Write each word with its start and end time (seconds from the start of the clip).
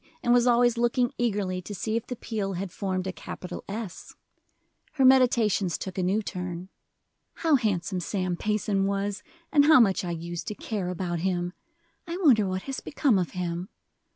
and 0.23 0.33
was 0.33 0.47
always 0.47 0.79
looking 0.79 1.13
eagerly 1.19 1.61
to 1.61 1.75
see 1.75 1.95
if 1.95 2.07
the 2.07 2.15
peel 2.15 2.53
had 2.53 2.71
formed 2.71 3.05
a 3.05 3.11
capital 3.13 3.63
S. 3.69 4.15
Her 4.93 5.05
meditations 5.05 5.77
took 5.77 5.95
a 5.95 6.01
new 6.01 6.23
turn. 6.23 6.69
"How 7.35 7.53
handsome 7.53 7.99
Sam 7.99 8.35
Payson 8.35 8.87
was, 8.87 9.21
and 9.51 9.65
how 9.65 9.79
much 9.79 10.03
I 10.03 10.09
use 10.09 10.43
to 10.45 10.55
care 10.55 10.89
about 10.89 11.19
him! 11.19 11.53
I 12.07 12.17
wonder 12.17 12.47
what 12.47 12.63
has 12.63 12.79
become 12.79 13.19
of 13.19 13.33
him! 13.37 13.69